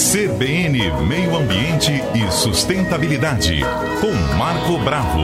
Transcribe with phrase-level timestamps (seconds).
[0.00, 3.60] CBN Meio Ambiente e Sustentabilidade,
[3.98, 5.22] com Marco Bravo.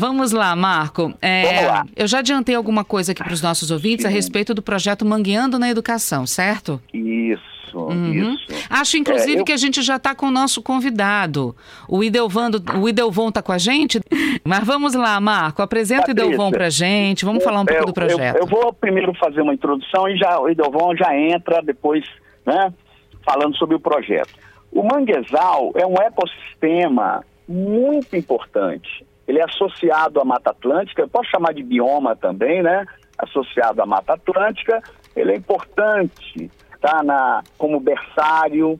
[0.00, 1.14] Vamos lá, Marco.
[1.22, 1.86] É, Vamos lá.
[1.94, 5.60] Eu já adiantei alguma coisa aqui para os nossos ouvintes a respeito do projeto Mangueando
[5.60, 6.82] na Educação, certo?
[6.92, 7.40] Isso,
[7.78, 8.32] Uhum.
[8.34, 8.46] isso.
[8.68, 11.54] Acho, inclusive, É, eu- que a gente já está com o nosso convidado.
[11.88, 14.00] O Idelvando, o Idelvon está com a gente?
[14.44, 15.62] Mas vamos lá, Marco.
[15.62, 17.24] Apresenta o Patrícia, Idelvon para a gente.
[17.24, 18.36] Vamos falar um pouco Eu- do projeto.
[18.38, 22.04] Eu, eu vou primeiro fazer uma introdução e já, o Idelvon já entra depois,
[22.46, 22.72] né,
[23.24, 24.32] falando sobre o projeto.
[24.72, 29.06] O manguezal é um ecossistema muito importante.
[29.26, 32.84] Ele é associado à Mata Atlântica, eu posso chamar de bioma também, né?
[33.18, 34.82] Associado à Mata Atlântica.
[35.16, 37.02] Ele é importante, tá?
[37.02, 38.78] Na, como berçário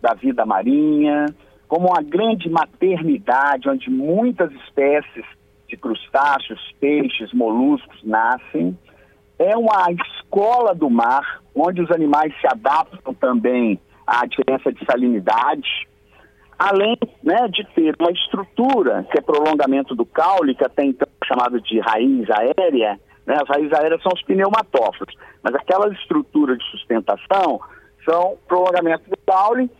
[0.00, 1.26] da vida marinha,
[1.66, 5.24] como uma grande maternidade onde muitas espécies
[5.68, 8.76] de crustáceos, peixes, moluscos nascem.
[9.38, 15.86] É uma escola do mar, onde os animais se adaptam também à diferença de salinidade,
[16.58, 21.26] além né, de ter uma estrutura que é prolongamento do caule, que até então é
[21.26, 26.70] chamado de raiz aérea, né, as raízes aéreas são os pneumatóforos, mas aquelas estruturas de
[26.70, 27.60] sustentação
[28.04, 29.70] são prolongamento do caule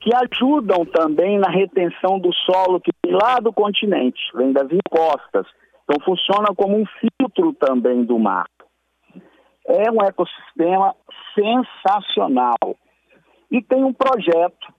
[0.00, 5.46] que ajudam também na retenção do solo que vem lá do continente, vem das encostas.
[5.84, 8.46] Então funciona como um filtro também do mar.
[9.66, 10.94] É um ecossistema
[11.34, 12.76] sensacional.
[13.50, 14.72] E tem um projeto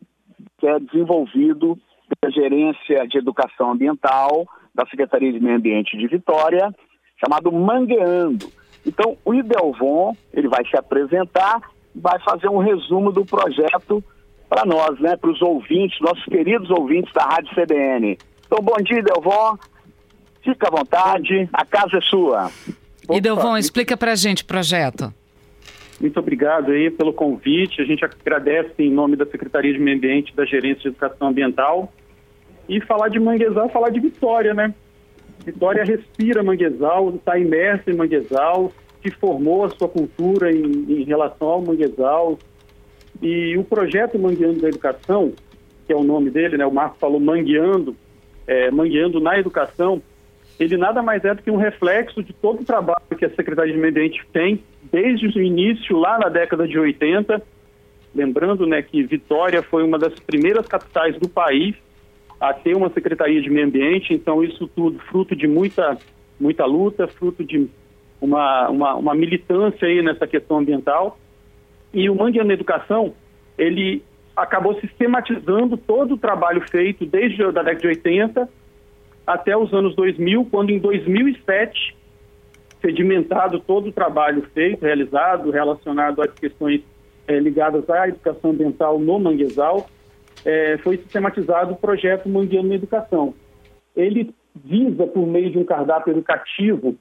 [0.58, 1.78] que é desenvolvido
[2.20, 6.74] pela Gerência de Educação Ambiental da Secretaria de Meio Ambiente de Vitória,
[7.20, 8.52] chamado Mangueando.
[8.86, 11.62] Então, o Idelvon, ele vai se apresentar,
[11.96, 14.04] vai fazer um resumo do projeto
[14.48, 18.18] para nós, né, para os ouvintes, nossos queridos ouvintes da Rádio CBN.
[18.46, 19.58] Então, bom dia, Idelvon.
[20.42, 22.50] Fica à vontade, a casa é sua.
[23.10, 25.14] Idelvon, explica para a gente o projeto.
[26.00, 27.82] Muito obrigado aí pelo convite.
[27.82, 31.92] A gente agradece em nome da Secretaria de Meio Ambiente, da Gerência de Educação Ambiental.
[32.70, 34.74] E falar de manguezal, falar de Vitória, né?
[35.46, 41.48] Vitória respira manguezal, está imersa em manguezal, se formou a sua cultura em, em relação
[41.48, 42.38] ao manguezal.
[43.22, 45.34] E o projeto Mangueando da Educação,
[45.86, 46.66] que é o nome dele, né?
[46.66, 47.96] O Marco falou Mangueando,
[48.46, 50.02] é, Mangueando na Educação,
[50.60, 53.74] ele nada mais é do que um reflexo de todo o trabalho que a Secretaria
[53.74, 57.42] de Meio Ambiente tem desde o início, lá na década de 80.
[58.16, 61.76] Lembrando né, que Vitória foi uma das primeiras capitais do país
[62.40, 65.98] a ter uma Secretaria de Meio Ambiente, então isso tudo fruto de muita,
[66.40, 67.70] muita luta, fruto de
[68.20, 71.20] uma, uma, uma militância aí nessa questão ambiental.
[71.94, 73.14] E o Mangue na Educação,
[73.58, 74.04] ele
[74.36, 78.50] acabou sistematizando todo o trabalho feito desde a da década de 80
[79.28, 81.98] até os anos 2000, quando em 2007
[82.82, 86.82] sedimentado todo o trabalho feito, realizado, relacionado às questões
[87.28, 89.90] eh, ligadas à educação ambiental no manguezal,
[90.46, 93.34] eh, foi sistematizado o projeto Mangueando na Educação.
[93.96, 96.96] Ele visa, por meio de um cardápio educativo,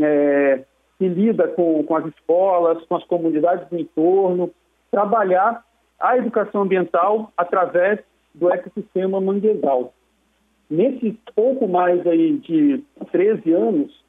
[0.00, 0.64] eh,
[0.98, 4.50] que lida com, com as escolas, com as comunidades do entorno,
[4.90, 5.62] trabalhar
[6.00, 8.00] a educação ambiental através
[8.34, 9.92] do ecossistema manguezal.
[10.68, 12.82] Nesses pouco mais aí de
[13.12, 14.04] 13 anos,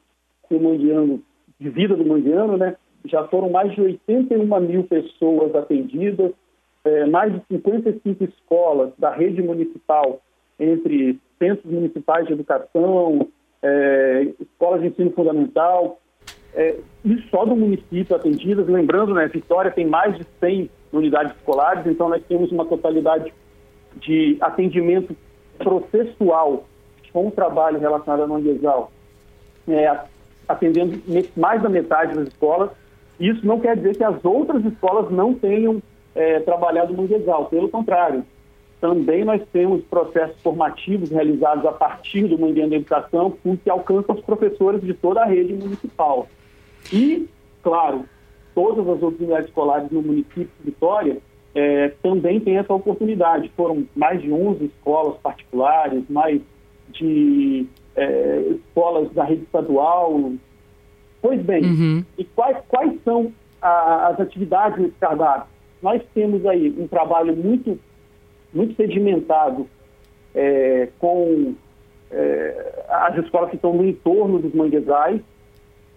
[0.47, 1.21] que o Mangueano,
[1.59, 2.75] de vida do Mangueano, né,
[3.05, 6.31] já foram mais de 81 mil pessoas atendidas,
[6.83, 10.19] eh, mais de 55 escolas da rede municipal,
[10.59, 13.27] entre centros municipais de educação,
[13.61, 15.99] eh, escolas de ensino fundamental,
[16.55, 18.67] eh, e só do município atendidas.
[18.67, 23.31] Lembrando, né, Vitória tem mais de 100 unidades escolares, então nós temos uma totalidade
[23.99, 25.15] de atendimento
[25.57, 26.65] processual
[27.11, 28.91] com o trabalho relacionado ao manguezal,
[29.67, 29.99] é,
[30.47, 31.01] atendendo
[31.35, 32.69] mais da metade das escolas.
[33.19, 35.81] Isso não quer dizer que as outras escolas não tenham
[36.13, 38.23] é, trabalhado o manguezal, pelo contrário.
[38.79, 44.81] Também nós temos processos formativos realizados a partir do da Educação, que alcançam os professores
[44.81, 46.27] de toda a rede municipal.
[46.93, 47.27] E,
[47.63, 48.05] claro,
[48.53, 51.17] todas as outras unidades escolares no município de Vitória
[51.59, 53.49] é, também têm essa oportunidade.
[53.57, 56.39] Foram mais de 11 escolas particulares, mais
[56.89, 57.65] de
[57.95, 60.31] é, escolas da rede estadual.
[61.19, 62.05] Pois bem, Uhum.
[62.15, 65.47] e quais, quais são a- as atividades nesse cardápio?
[65.81, 67.79] Nós temos aí um trabalho muito,
[68.53, 69.67] muito sedimentado
[70.35, 71.55] é, com
[72.11, 75.19] é, as escolas que estão no entorno dos manguezais,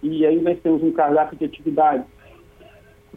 [0.03, 2.05] e aí nós temos um cardápio de atividades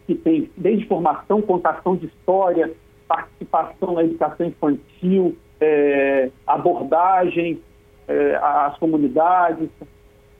[0.06, 2.72] que tem desde formação, contação de história,
[3.08, 7.60] participação na educação infantil, é, abordagem
[8.06, 9.68] é, às comunidades,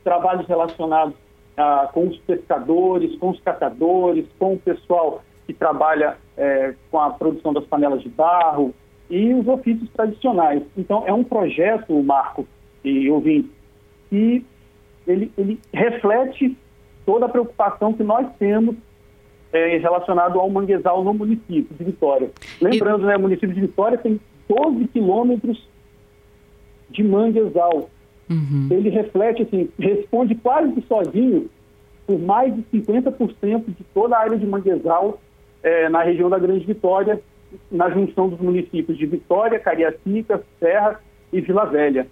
[0.02, 1.14] trabalhos relacionados
[1.56, 7.11] ah, com os pescadores, com os catadores, com o pessoal que trabalha é, com a
[7.11, 8.75] produção das panelas de barro
[9.08, 10.62] e os ofícios tradicionais.
[10.76, 12.46] Então, é um projeto, Marco
[12.82, 13.50] e ouvinte,
[14.11, 14.44] que
[15.06, 16.56] ele, ele reflete
[17.06, 18.76] toda a preocupação que nós temos
[19.54, 22.28] é, relacionado ao manguezal no município de Vitória.
[22.60, 23.06] Lembrando, e...
[23.06, 25.66] né, o município de Vitória tem 12 quilômetros
[26.90, 27.88] de manguezal.
[28.28, 28.66] Uhum.
[28.68, 31.48] Ele reflete, assim, responde quase que sozinho
[32.04, 35.20] por mais de 50% de toda a área de manguezal
[35.62, 37.20] é, na região da Grande Vitória,
[37.70, 41.00] na junção dos municípios de Vitória, Cariacica, Serra
[41.32, 42.08] e Vila Velha.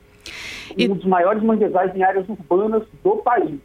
[0.79, 0.89] E...
[0.89, 3.59] Um dos maiores manguezais em áreas urbanas do país.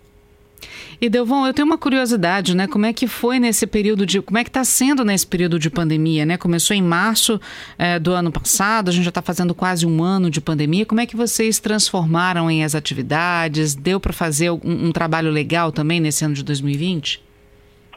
[1.00, 2.68] E Delvon, eu tenho uma curiosidade, né?
[2.68, 4.20] Como é que foi nesse período de.
[4.20, 6.38] Como é que está sendo nesse período de pandemia, né?
[6.38, 7.40] Começou em março
[7.78, 10.88] é, do ano passado, a gente já está fazendo quase um ano de pandemia.
[10.88, 13.76] Como é que vocês transformaram em as atividades?
[13.76, 17.24] Deu para fazer um, um, trabalho legal também nesse ano de 2020?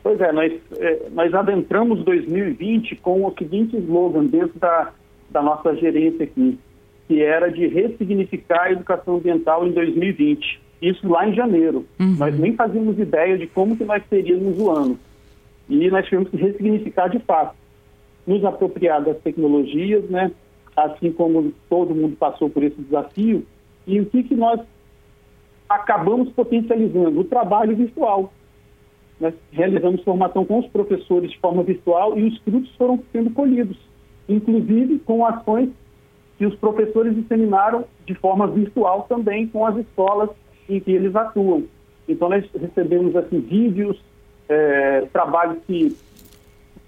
[0.02, 4.92] Pois é, nós, é, nós adentramos 2020 com o seguinte slogan dentro da,
[5.30, 6.58] da nossa gerência aqui,
[7.08, 11.84] que era de ressignificar a educação ambiental em 2020 isso lá em janeiro.
[11.98, 12.16] Uhum.
[12.18, 14.98] Nós nem fazíamos ideia de como que nós teríamos o ano.
[15.68, 17.54] E nós tivemos que ressignificar de fato,
[18.26, 20.32] nos apropriar das tecnologias, né?
[20.76, 23.44] assim como todo mundo passou por esse desafio,
[23.86, 24.60] e o que, que nós
[25.68, 27.20] acabamos potencializando?
[27.20, 28.32] O trabalho virtual.
[29.20, 33.78] Nós realizamos formação com os professores de forma virtual e os frutos foram sendo colhidos,
[34.28, 35.68] inclusive com ações
[36.38, 40.30] que os professores disseminaram de forma virtual também com as escolas
[40.76, 41.64] em que eles atuam.
[42.08, 44.00] Então, nós recebemos assim, vídeos,
[44.48, 45.96] é, trabalhos que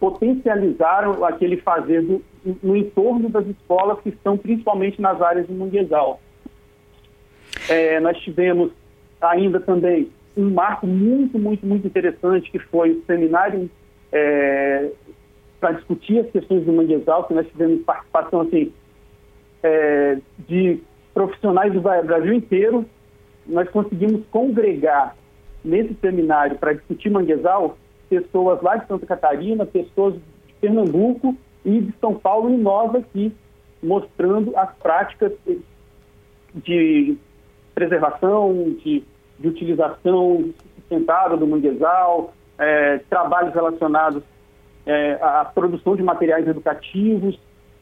[0.00, 2.22] potencializaram aquele fazer do,
[2.62, 6.20] no entorno das escolas que estão principalmente nas áreas de Munguezal.
[7.68, 8.72] É, nós tivemos
[9.20, 13.70] ainda também um marco muito, muito, muito interessante que foi o seminário
[14.10, 14.90] é,
[15.60, 18.72] para discutir as questões do manguezal, que nós tivemos participação assim,
[19.62, 20.18] é,
[20.48, 20.80] de
[21.14, 22.84] profissionais do Brasil inteiro,
[23.46, 25.16] nós conseguimos congregar
[25.64, 27.76] nesse seminário para discutir manguezal
[28.08, 33.32] pessoas lá de Santa Catarina, pessoas de Pernambuco e de São Paulo e nós aqui,
[33.82, 35.32] mostrando as práticas
[36.54, 37.16] de
[37.74, 39.02] preservação, de,
[39.38, 44.22] de utilização sustentável do manguezal, é, trabalhos relacionados
[44.84, 47.38] é, à produção de materiais educativos.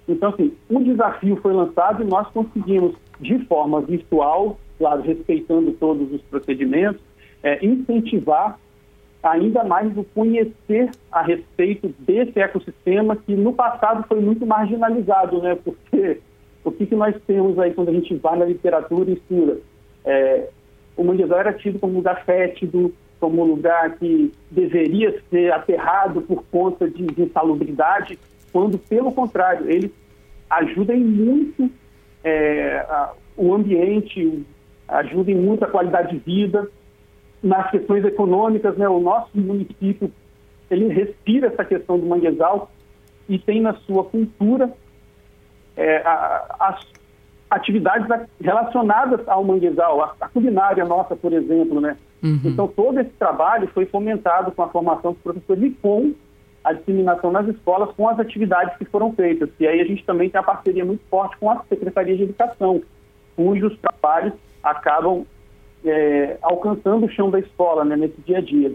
[0.09, 6.11] Então, assim, um desafio foi lançado e nós conseguimos, de forma virtual, claro, respeitando todos
[6.11, 7.03] os procedimentos,
[7.43, 8.59] é, incentivar
[9.23, 15.55] ainda mais o conhecer a respeito desse ecossistema que no passado foi muito marginalizado, né?
[15.63, 16.19] Porque
[16.65, 19.59] o que, que nós temos aí quando a gente vai na literatura e estuda?
[20.07, 20.49] É,
[20.97, 26.89] o manguezal era tido como lugar fétido, como lugar que deveria ser aterrado por conta
[26.89, 28.19] de, de insalubridade,
[28.51, 29.93] quando, pelo contrário, ele
[30.49, 31.71] ajuda em muito
[32.25, 34.45] é, a, o ambiente,
[34.91, 36.69] ajudem muito a qualidade de vida.
[37.43, 40.13] Nas questões econômicas, né, o nosso município
[40.71, 42.71] ele respira essa questão do manguezal
[43.29, 44.73] e tem na sua cultura
[45.77, 46.87] é, a, as
[47.51, 48.07] atividades
[48.41, 51.97] relacionadas ao manguezal, a, a, culinária nossa, por exemplo, né?
[52.23, 52.41] Uhum.
[52.45, 56.15] Então todo esse trabalho foi fomentado com a formação dos professores e com
[56.63, 59.49] a disseminação nas escolas com as atividades que foram feitas.
[59.59, 62.83] E aí a gente também tem a parceria muito forte com a Secretaria de Educação,
[63.35, 65.25] cujos trabalhos acabam
[65.85, 68.73] é, alcançando o chão da escola né, nesse dia a dia.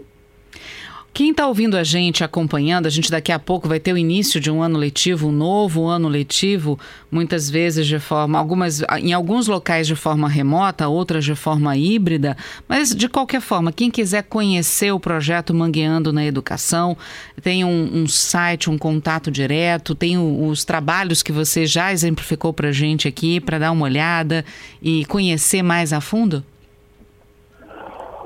[1.16, 4.38] Quem está ouvindo a gente, acompanhando, a gente daqui a pouco vai ter o início
[4.38, 6.78] de um ano letivo, um novo ano letivo,
[7.10, 12.36] muitas vezes de forma, algumas, em alguns locais de forma remota, outras de forma híbrida,
[12.68, 16.94] mas de qualquer forma, quem quiser conhecer o projeto Mangueando na Educação,
[17.40, 22.52] tem um, um site, um contato direto, tem o, os trabalhos que você já exemplificou
[22.52, 24.44] para a gente aqui, para dar uma olhada
[24.82, 26.44] e conhecer mais a fundo?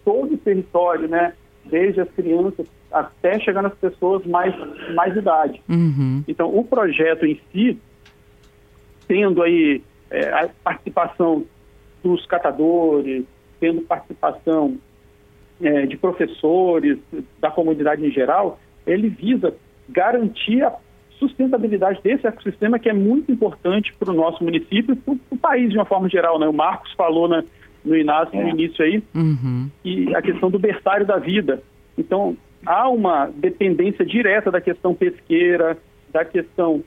[0.05, 1.33] todo o território, né?
[1.65, 4.55] Desde as crianças até chegar nas pessoas mais,
[4.95, 5.61] mais idade.
[5.67, 6.23] Uhum.
[6.25, 7.77] Então, o projeto em si,
[9.07, 11.45] tendo aí é, a participação
[12.03, 13.25] dos catadores,
[13.59, 14.77] tendo participação
[15.61, 16.97] é, de professores,
[17.39, 19.53] da comunidade em geral, ele visa
[19.89, 20.75] garantir a
[21.17, 25.69] sustentabilidade desse ecossistema que é muito importante para o nosso município e para o país
[25.69, 26.39] de uma forma geral.
[26.39, 26.47] Né?
[26.47, 27.43] O Marcos falou né,
[27.83, 28.51] no Inácio, no é.
[28.51, 29.69] início aí, uhum.
[29.83, 31.61] e a questão do berçário da vida.
[31.97, 35.77] Então, há uma dependência direta da questão pesqueira,
[36.11, 36.83] da questão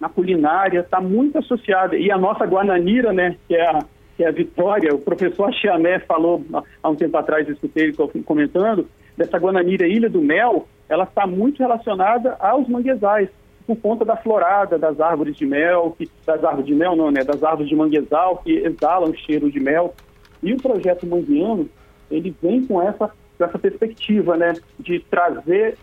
[0.00, 1.96] na culinária, está muito associada.
[1.96, 3.84] E a nossa Guananira, né, que é a,
[4.16, 6.44] que é a Vitória, o professor Chiané falou
[6.82, 11.58] há um tempo atrás, escutei ele comentando, dessa Guananira Ilha do Mel, ela está muito
[11.58, 13.28] relacionada aos manguezais,
[13.66, 17.22] por conta da florada das árvores de mel, que, das árvores de mel não, né,
[17.22, 19.94] das árvores de manguezal, que exalam cheiro de mel.
[20.42, 21.68] E o projeto Manguiano,
[22.10, 25.78] ele vem com essa com essa perspectiva, né, de trazer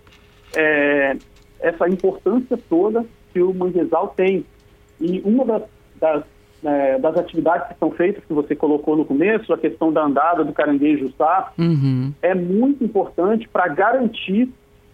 [0.55, 1.17] é,
[1.59, 3.03] essa importância toda
[3.37, 4.43] que o manguezal tem.
[4.99, 5.63] E uma das,
[5.99, 6.23] das,
[6.63, 10.43] é, das, atividades que são feitas, que você colocou no começo, a questão da andada
[10.43, 12.11] do caranguejo sá, uhum.
[12.21, 14.49] é muito importante para garantir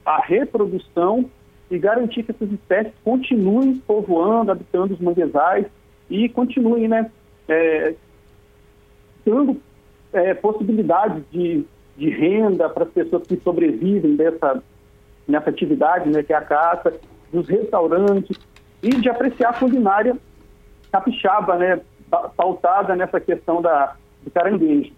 [0.06, 1.30] a reprodução
[1.72, 5.66] e garantir que essas espécies continuem povoando, habitando os manguezais
[6.10, 7.10] e continuem, né,
[7.48, 7.96] é,
[9.26, 9.58] dando
[10.12, 14.64] é, possibilidades de de renda para as pessoas que sobrevivem dessa
[15.28, 16.94] nessa atividade, né, que é a caça,
[17.34, 18.38] dos restaurantes
[18.82, 20.16] e de apreciar a culinária
[20.92, 21.82] capixaba, né,
[22.38, 24.92] pautada nessa questão da do caranguejo.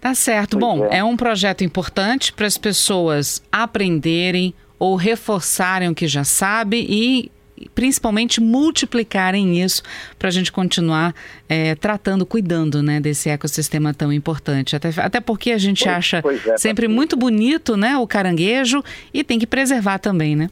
[0.00, 0.58] Tá certo.
[0.58, 0.98] Pois Bom, é.
[0.98, 7.30] é um projeto importante para as pessoas aprenderem ou reforçarem o que já sabe e
[7.74, 9.82] principalmente multiplicarem isso
[10.18, 11.14] para a gente continuar
[11.46, 14.74] é, tratando, cuidando né, desse ecossistema tão importante.
[14.74, 18.82] Até, até porque a gente pois, acha pois é, sempre muito bonito né, o caranguejo
[19.12, 20.48] e tem que preservar também, né?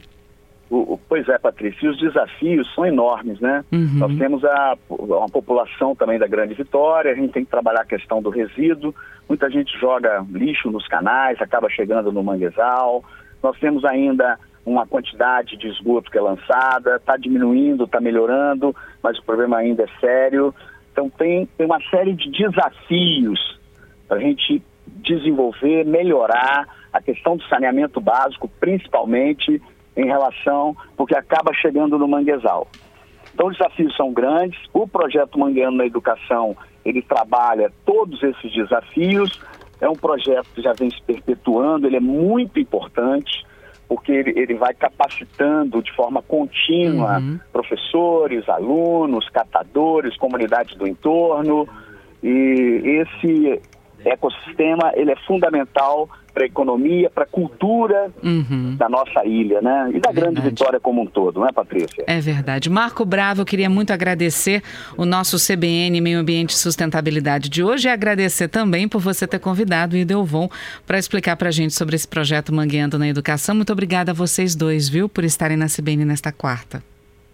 [0.71, 3.65] O, pois é, Patrícia, os desafios são enormes, né?
[3.73, 3.95] Uhum.
[3.95, 7.87] Nós temos a, uma população também da Grande Vitória, a gente tem que trabalhar a
[7.87, 8.95] questão do resíduo,
[9.27, 13.03] muita gente joga lixo nos canais, acaba chegando no manguezal,
[13.43, 19.19] nós temos ainda uma quantidade de esgoto que é lançada, está diminuindo, está melhorando, mas
[19.19, 20.55] o problema ainda é sério.
[20.93, 23.59] Então tem, tem uma série de desafios
[24.07, 29.63] para a gente desenvolver, melhorar a questão do saneamento básico, principalmente
[29.99, 32.69] em relação, porque acaba chegando no manguezal.
[33.35, 39.41] Então os desafios são grandes, o projeto Mangueano na Educação, ele trabalha todos esses desafios,
[39.81, 43.45] é um projeto que já vem se perpetuando, ele é muito importante,
[43.89, 47.41] porque ele, ele vai capacitando de forma contínua uhum.
[47.53, 51.67] professores, alunos, catadores, comunidades do entorno.
[52.23, 53.61] E esse
[54.05, 58.77] ecossistema ele é fundamental para a economia, para a cultura uhum.
[58.77, 59.91] da nossa ilha, né?
[59.93, 62.05] E da grande Vitória como um todo, não é, Patrícia?
[62.07, 62.71] É verdade.
[62.71, 64.63] Marco Bravo, eu queria muito agradecer
[64.97, 69.41] o nosso CBN Meio Ambiente e Sustentabilidade de hoje e agradecer também por você ter
[69.41, 70.49] convidado o Idelvon
[70.87, 73.57] para explicar para a gente sobre esse projeto Mangueando na Educação.
[73.57, 76.81] Muito obrigada a vocês dois, viu, por estarem na CBN nesta quarta.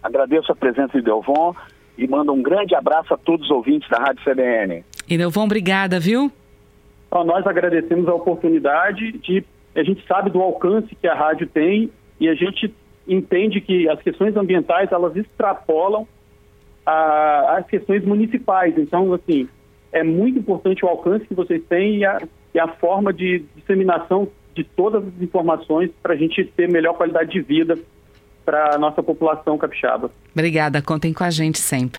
[0.01, 1.53] Agradeço a presença de Idelvon
[1.95, 4.83] e mando um grande abraço a todos os ouvintes da Rádio CBN.
[5.07, 6.31] Idelvon, obrigada, viu?
[7.15, 9.41] Então, nós agradecemos a oportunidade de.
[9.73, 12.73] A gente sabe do alcance que a rádio tem e a gente
[13.07, 16.05] entende que as questões ambientais elas extrapolam
[16.85, 18.77] a, as questões municipais.
[18.77, 19.47] Então, assim,
[19.93, 22.21] é muito importante o alcance que vocês têm e a,
[22.53, 27.31] e a forma de disseminação de todas as informações para a gente ter melhor qualidade
[27.31, 27.79] de vida
[28.43, 30.11] para a nossa população capixaba.
[30.33, 31.93] Obrigada, contem com a gente sempre.